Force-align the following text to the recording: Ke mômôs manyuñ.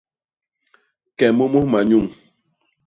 Ke 1.17 1.27
mômôs 1.37 1.69
manyuñ. 1.71 2.05